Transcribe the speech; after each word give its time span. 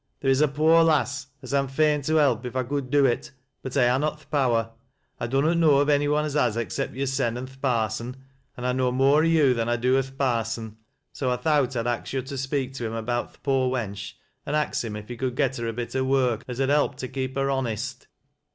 "There 0.21 0.31
is 0.31 0.41
a 0.41 0.47
poor 0.47 0.83
lass 0.83 1.27
as 1.43 1.53
I'm 1.53 1.67
fain 1.67 2.01
to 2.01 2.15
help, 2.15 2.43
if 2.43 2.55
I 2.55 2.63
could 2.63 2.89
do 2.89 3.05
it, 3.05 3.29
but 3.61 3.77
I 3.77 3.83
ha' 3.87 3.99
not 4.01 4.17
til' 4.17 4.29
power. 4.31 4.71
I 5.19 5.27
dunnot 5.27 5.57
know 5.57 5.77
of 5.77 5.89
any 5.89 6.07
one 6.07 6.25
as 6.25 6.33
has, 6.33 6.57
except 6.57 6.95
yo'r 6.95 7.05
sen 7.05 7.37
and 7.37 7.47
th' 7.47 7.61
parson, 7.61 8.15
an' 8.57 8.65
I 8.65 8.71
know 8.71 8.91
more 8.91 9.19
o' 9.21 9.27
yo' 9.27 9.53
than 9.53 9.69
I 9.69 9.75
do 9.75 9.99
o' 9.99 10.01
til' 10.01 10.13
parson, 10.15 10.77
so 11.13 11.29
I 11.29 11.37
thowt 11.37 11.75
I'd 11.75 11.85
ax 11.85 12.13
yo' 12.13 12.21
to 12.21 12.35
speak 12.39 12.73
to 12.73 12.85
him 12.87 12.93
about 12.93 13.31
th' 13.35 13.43
poor 13.43 13.69
wench, 13.69 14.13
an 14.47 14.55
ax 14.55 14.83
him 14.83 14.95
if 14.95 15.07
he 15.07 15.15
could 15.15 15.35
get 15.35 15.57
her 15.57 15.67
a 15.67 15.71
bit 15.73 15.95
o' 15.95 16.03
work 16.03 16.43
is 16.47 16.59
ud 16.59 16.69
help 16.69 16.95
to 16.97 17.07
keep 17.07 17.35
her 17.35 17.51
honest." 17.51 18.07